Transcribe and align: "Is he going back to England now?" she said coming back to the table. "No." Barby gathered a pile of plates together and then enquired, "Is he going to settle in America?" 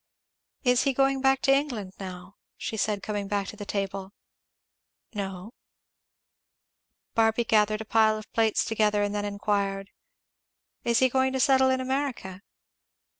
"Is 0.63 0.81
he 0.81 0.93
going 0.95 1.21
back 1.21 1.41
to 1.43 1.53
England 1.53 1.93
now?" 1.99 2.35
she 2.57 2.75
said 2.75 3.03
coming 3.03 3.27
back 3.27 3.45
to 3.49 3.55
the 3.55 3.67
table. 3.67 4.13
"No." 5.13 5.53
Barby 7.13 7.43
gathered 7.43 7.81
a 7.81 7.85
pile 7.85 8.17
of 8.17 8.33
plates 8.33 8.65
together 8.65 9.03
and 9.03 9.13
then 9.13 9.25
enquired, 9.25 9.91
"Is 10.83 10.97
he 10.97 11.07
going 11.09 11.33
to 11.33 11.39
settle 11.39 11.69
in 11.69 11.79
America?" 11.79 12.41